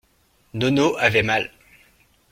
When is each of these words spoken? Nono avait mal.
Nono 0.55 0.95
avait 0.97 1.21
mal. 1.21 1.51